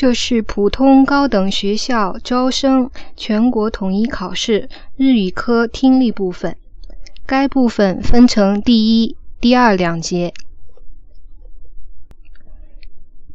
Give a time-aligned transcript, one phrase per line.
[0.00, 6.56] 这是普通高等学校招生全国统一考试日语科听力部分。
[7.26, 10.32] 该部分分成第一、第二两节。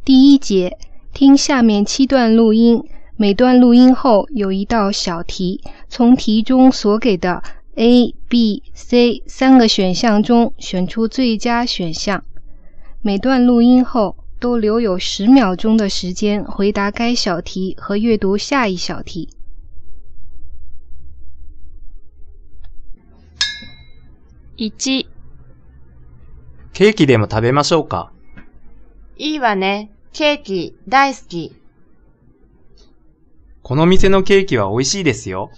[0.03, 0.79] 第一节，
[1.13, 2.83] 听下面七段录音，
[3.15, 7.43] 每段录音后有一道小题，从题中所给的
[7.75, 12.23] A、B、C 三个选项中选出最佳选项。
[13.03, 14.15] 每段录音后。
[14.39, 19.29] 都留有十秒钟的时间回答该小题和阅读下一小题。
[24.57, 25.07] 一、
[26.73, 28.11] ケーキでも食べましょうか？
[29.17, 29.91] いいわね。
[30.13, 31.55] ケーキ大好き。
[33.63, 35.51] この店のケーキは美味しいですよ。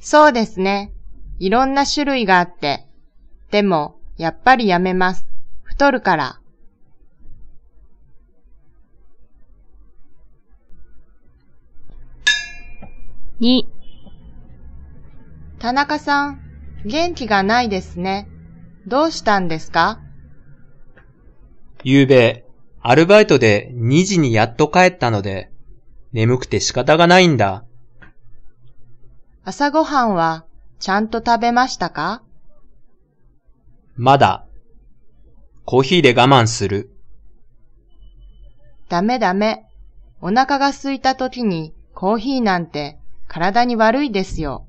[0.00, 0.92] そうですね。
[1.38, 2.86] いろんな種類があって。
[3.50, 5.26] でも、やっぱりやめます。
[5.62, 6.40] 太るから。
[13.40, 13.62] 2
[15.60, 16.40] 田中さん、
[16.84, 18.28] 元気がないですね。
[18.88, 20.00] どうしたんですか？
[21.84, 22.44] ゆうべ、
[22.80, 25.52] アルバイトで2時にやっと帰ったので、
[26.12, 27.64] 眠くて仕方がないんだ。
[29.44, 30.44] 朝ごはんは
[30.80, 32.24] ちゃんと食べましたか？
[33.94, 34.46] まだ。
[35.64, 36.90] コーヒーで我慢する。
[38.88, 39.64] ダメダメ。
[40.20, 42.98] お腹が空いた時にコーヒーなんて
[43.38, 44.66] 体に悪いですよ。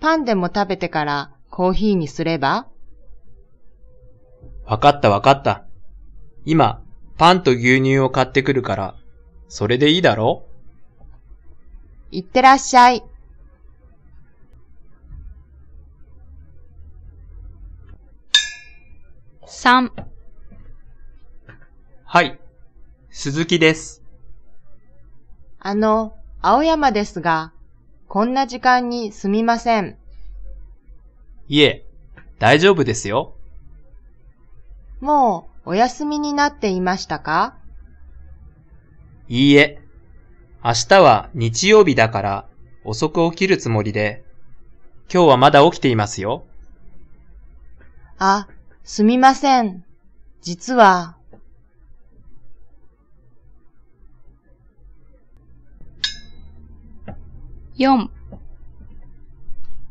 [0.00, 2.66] パンでも食べてからコーヒーにすれば？
[4.64, 5.66] わかったわかった。
[6.46, 6.82] 今、
[7.18, 8.94] パンと牛乳を買ってくるから、
[9.48, 10.46] それでいいだろ？
[12.10, 13.04] いってらっしゃい。
[19.46, 19.90] 3
[22.04, 22.40] はい、
[23.10, 24.02] 鈴木です。
[25.58, 27.52] あの、青山ですが、
[28.08, 29.98] こんな時間にすみません。
[31.48, 31.84] いえ、
[32.38, 33.34] 大丈夫ですよ。
[35.00, 37.56] もうお休みになっていましたか？
[39.28, 39.82] いいえ、
[40.64, 42.46] 明日は日曜日だから
[42.84, 44.24] 遅く起きるつもりで、
[45.12, 46.46] 今日はまだ起きていますよ。
[48.18, 48.48] あ、
[48.82, 49.84] すみません。
[50.40, 51.16] 実は、
[57.76, 58.08] 4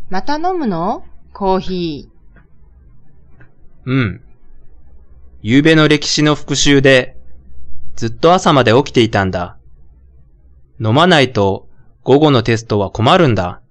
[0.09, 1.05] また飲むの？
[1.33, 2.39] コーヒー。
[3.85, 4.21] うん。
[5.41, 7.15] 夕べの歴史の復習で、
[7.95, 9.57] ずっと朝まで起きていたんだ。
[10.79, 11.67] 飲まないと
[12.03, 13.61] 午後のテストは困るんだ。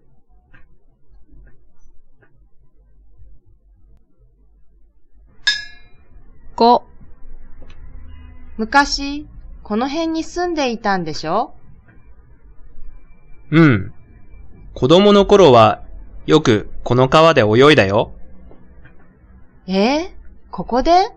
[6.57, 6.83] 5
[8.57, 9.27] 昔、
[9.63, 11.55] この辺に住んでいたんでしょ？
[13.51, 13.95] うん。
[14.79, 15.83] 子供の頃は
[16.25, 18.13] よくこの川で泳いだよ。
[19.67, 20.05] え？
[20.05, 20.11] ー、
[20.53, 21.09] ここで？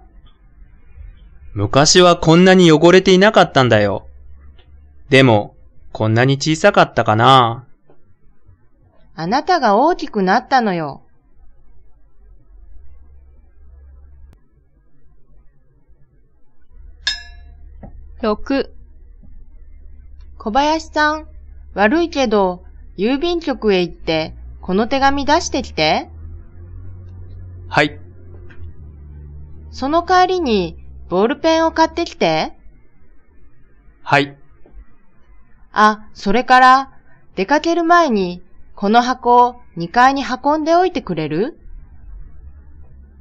[1.53, 4.07] 昔はこんなに汚れていなかったんだよ。
[5.09, 5.55] でも、
[5.91, 7.67] こんなに小さかったかな
[9.13, 11.03] あなたが大きくなったのよ。
[18.23, 18.71] 6
[20.39, 21.27] 小林さん、
[21.75, 22.63] 悪いけど、
[22.97, 26.09] 郵便局へ行って、この手紙出してきて。
[27.67, 27.99] はい。
[29.71, 30.77] その帰りに、
[31.09, 32.53] ボールペンを買ってきて。
[34.03, 34.37] はい。
[35.71, 36.91] あ、それから、
[37.35, 38.43] 出かける前に、
[38.75, 41.57] この箱を2階に運んでおいてくれる？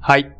[0.00, 0.36] はい。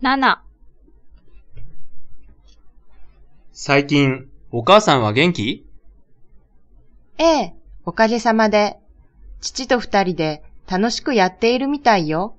[0.00, 0.45] 7
[3.58, 5.66] 最近、お母さんは元気？
[7.16, 7.54] ええ、
[7.86, 8.76] おかげさまで。
[9.40, 12.36] 父と二人で楽しくやっているみたいよ。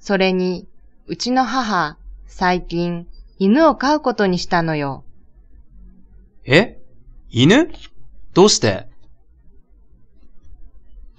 [0.00, 0.66] それに、
[1.06, 1.96] うちの母、
[2.26, 3.06] 最近、
[3.38, 5.04] 犬を飼うことにしたのよ。
[6.44, 6.76] え？
[7.30, 7.70] 犬？
[8.34, 8.88] どうして？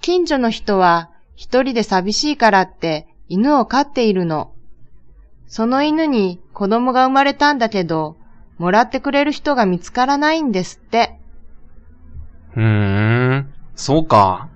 [0.02, 4.52] 近所の人は一人で寂しいからって犬を飼っているの。
[5.48, 8.18] その犬に子供が生まれたんだけど、
[8.58, 11.18] もらってくれる人が見つからないんですって。
[12.52, 14.48] ふーん、そうか。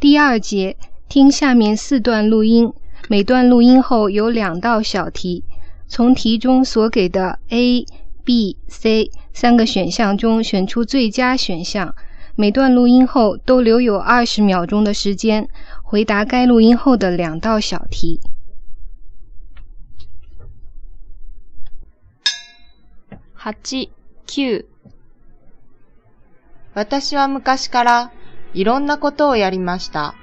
[0.00, 0.76] 第二节，
[1.08, 2.72] 听下面四段录音，
[3.08, 5.44] 每段录音后有两道小题，
[5.88, 7.84] 从题中所给的 A、
[8.24, 11.96] B、C 三个选项中选出最佳选项。
[12.40, 15.48] 每段录音后都留有二十秒钟的时间
[15.82, 18.20] 回答该录音后的两道小题。
[23.34, 23.90] 八、
[24.24, 24.66] 九。
[26.74, 28.12] 私は昔から
[28.54, 30.14] いろんなことをやりました。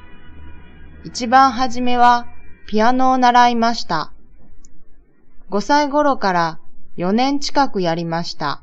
[1.03, 2.27] 一番初めは
[2.65, 4.13] ピアノを習いました。
[5.49, 6.59] 5歳頃から
[6.95, 8.61] 4年近くやりました。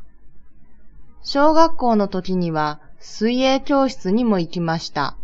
[1.22, 5.16] 小学校の時には水泳教室にも行きました。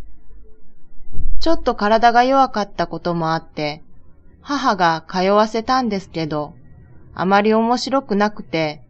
[1.39, 3.81] ちょっと体が弱かったこともあって、
[4.41, 6.55] 母が通わせたんですけど、
[7.15, 8.81] あまり面白くなくて、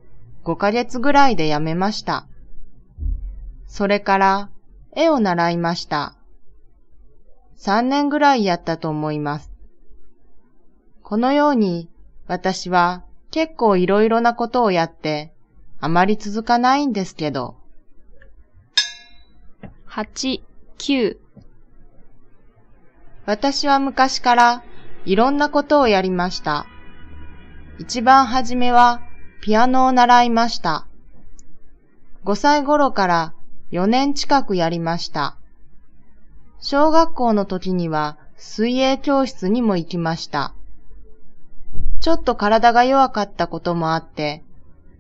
[0.44, 2.26] 5ヶ月ぐらいでやめました。
[3.68, 4.50] それから、
[4.96, 6.16] 絵を習いました。
[7.60, 9.52] 3年ぐらいやったと思います。
[11.04, 11.90] このように、
[12.26, 15.32] 私は結構いろいろなことをやって、
[15.80, 17.60] あまり続かないんですけど、
[19.92, 20.44] 八、
[20.78, 21.18] 九。
[23.26, 24.64] 私は昔から
[25.04, 26.68] いろんなことをやりました。
[27.80, 29.02] 一番初めは
[29.42, 30.86] ピアノを習いました。
[32.24, 33.34] 5歳頃から
[33.72, 35.38] 4年近くやりました。
[36.60, 40.54] 小学校の時には水泳教室にも行きました。
[42.00, 44.44] ちょっと体が弱かったこともあって、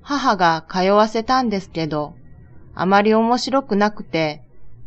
[0.01, 2.15] 母が通わせたんですけど、
[2.73, 4.41] あまり面白くなくて、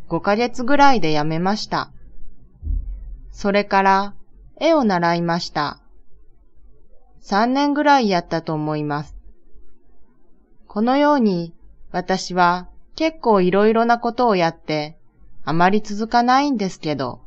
[0.09, 1.91] 5ヶ月ぐらいでやめました。
[3.31, 4.13] それから、
[4.59, 5.79] 絵を習いました。
[7.23, 9.15] 3年ぐらいやったと思います。
[10.67, 11.53] このように、
[11.91, 14.97] 私は結構いろいろなことをやって、
[15.45, 17.21] あまり続かないんですけど、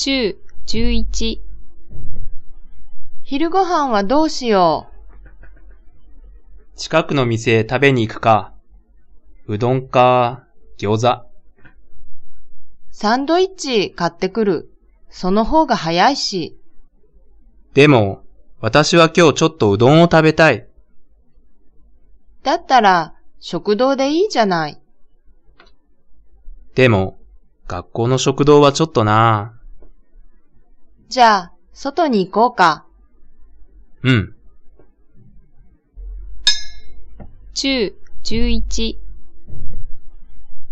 [0.00, 1.42] 十、十一。
[3.24, 4.86] 昼ご飯はどうしよ
[6.76, 8.54] 近くの店へ食べに行くか？
[9.48, 10.44] うどんか、
[10.78, 11.08] 餃子？
[11.08, 11.26] う。
[12.92, 14.70] サンドイッチ買ってくる。
[15.10, 16.56] その方が早いし。
[17.74, 18.22] でも、
[18.60, 20.68] 私は今日ちょっとうどんを食べたい。
[22.44, 24.80] だったら、食堂でいいじゃない。
[26.76, 27.18] でも、
[27.66, 29.57] 学校の食堂はちょっとな
[31.08, 32.84] じゃあ、外に行こうか。
[34.02, 34.34] うん。
[37.54, 39.00] 十、十一。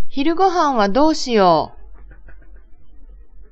[0.09, 1.73] 昼ご飯はどうしよ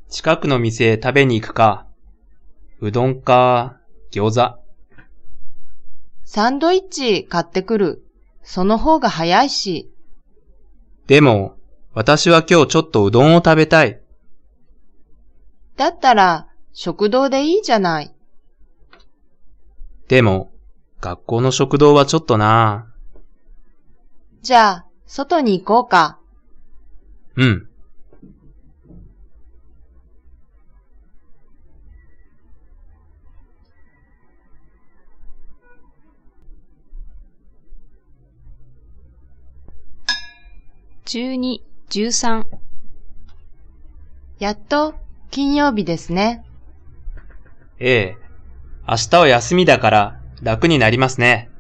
[0.08, 0.10] う？
[0.10, 1.86] 近くの店へ食べに行くか？
[2.81, 3.81] うどんか、
[4.12, 4.62] 餃子。
[6.26, 8.04] サンドイッチ買ってくる。
[8.42, 9.90] その方が早いし。
[11.06, 11.56] でも、
[11.94, 14.02] 私は今日ちょっとうどんを食べたい。
[15.76, 18.12] だったら、食堂でいいじゃない。
[20.09, 20.53] でも、
[21.00, 22.93] 学校の食堂はちょっとな
[24.43, 26.19] じゃあ、外に行こうか。
[27.37, 27.69] うん。
[41.05, 42.46] 十二、十三。
[44.41, 44.94] やっと、
[45.31, 46.44] 金曜日ですね。
[47.78, 48.16] ええ。
[48.86, 51.50] 明日は休みだから楽になりますね。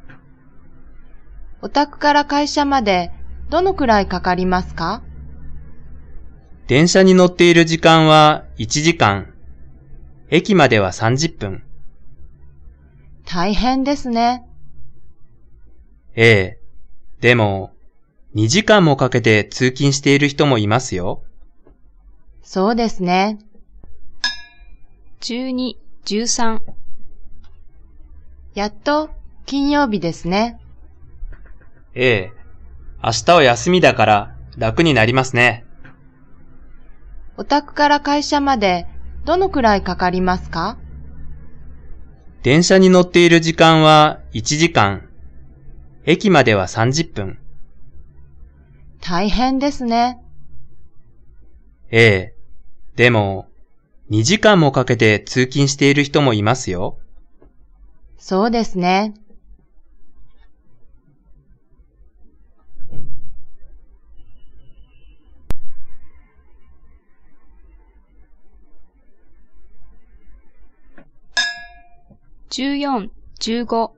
[1.62, 3.10] お宅から会社まで、
[3.50, 5.02] どのくらいかかりますか？
[6.66, 9.34] 電車に乗っている時間は1時間。
[10.30, 11.62] 駅までは30分。
[13.26, 14.44] 大変ですね。
[16.16, 16.58] ええ。
[17.20, 17.72] でも、
[18.34, 21.22] 2時間もかけて通勤している人もいますよ。
[22.42, 23.38] そうですね。
[25.20, 25.50] 十
[26.06, 26.60] 二、十三。
[28.52, 29.08] やっと、
[29.46, 30.60] 金曜日ですね。
[31.94, 32.32] ええ。
[33.02, 35.64] 明日は休みだから楽になりますね。
[37.38, 38.86] お宅から会社まで、
[39.24, 40.76] どのくらいかかりますか？
[42.42, 45.08] 電車に乗っている時間は1時間。
[46.04, 47.38] 駅までは30分。
[49.00, 50.20] 大変ですね。
[51.90, 52.34] ええ。
[52.94, 53.48] でも、
[54.10, 56.98] 2時間もかけて通勤している人もいますよ。
[58.18, 59.14] そうですね。
[72.50, 73.96] 十四、十五。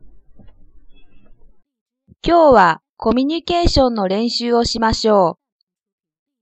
[2.24, 5.38] 今日はコミュニケーションの練習をしましょう。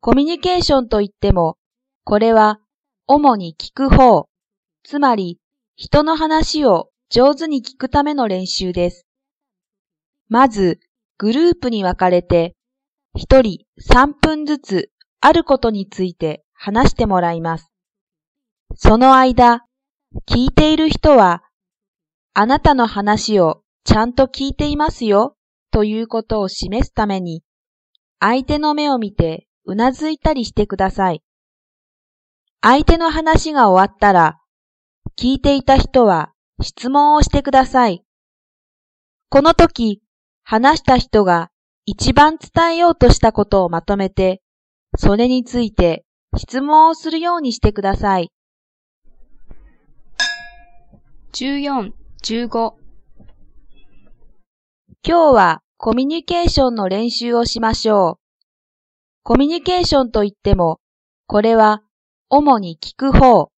[0.00, 1.56] コミュニケーションといっても、
[2.04, 2.60] これは
[3.06, 4.28] 主に聞く方、
[4.82, 5.38] つまり
[5.76, 9.06] 人の話を上手に聞くための練習です。
[10.28, 10.80] まず、
[11.18, 12.54] グループに分かれて、
[13.14, 17.70] 一人3分ずつあることについて話してもらいます。
[18.74, 19.66] その間、
[20.26, 21.42] 聞いている人は、
[22.32, 25.36] あなたの話をちゃんと聞いていますよ
[25.70, 27.42] ということを示すために、
[28.18, 31.22] 相手の目を見てうなずいたりしてください。
[32.66, 34.40] 相手の話が終わったら、
[35.18, 38.02] 聞いていた人は質問をしてください。
[39.28, 40.00] この時、
[40.44, 41.50] 話した人が
[41.84, 44.40] 一番伝えようとしたことをまとめて、
[44.96, 46.06] それについて
[46.38, 48.32] 質問をするようにしてください。
[51.34, 51.92] 14、
[52.22, 52.72] 15、
[55.06, 58.16] 今日はコミュニケーションの練習をしましょう。
[59.22, 60.80] コミュニケーションといっても、
[61.26, 61.82] これは
[62.30, 63.50] 主に聞く方、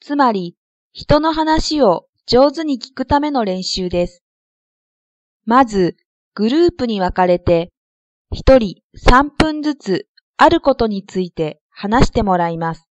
[0.00, 0.56] つまり
[0.92, 4.22] 人の話を上手に聞くための練習です。
[5.46, 5.96] まず、
[6.34, 7.70] グループに分かれて、
[8.30, 12.88] 一人3分ずつあることについて話してもらいます。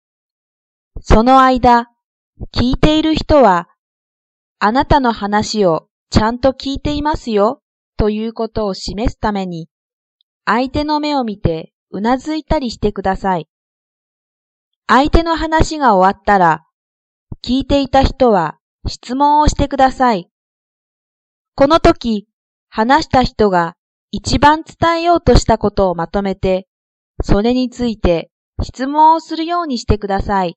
[1.01, 1.87] その間、
[2.55, 3.67] 聞いている人は、
[4.59, 7.61] あなたの話をちゃんと聞いていますよ
[7.97, 9.69] ということを示すために、
[10.45, 13.47] 相手の目を見てうなずいたりしてください。
[14.89, 16.63] 相手の話が終わったら、
[17.43, 20.29] 聞いていた人は質問をしてください。
[21.55, 22.25] この時、
[22.69, 23.75] 話した人が
[24.11, 26.67] 一番伝えようとしたことをまとめて、
[27.21, 28.31] それについて
[28.63, 30.55] 質問をするようにしてください。